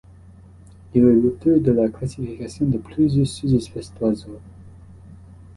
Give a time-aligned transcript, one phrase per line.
[0.95, 4.41] Il est l’auteur de la classification de plusieurs sous-espèces d’oiseaux.